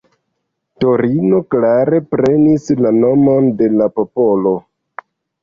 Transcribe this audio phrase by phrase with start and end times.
[0.83, 4.57] Torino klare prenis la nomon de la popolo.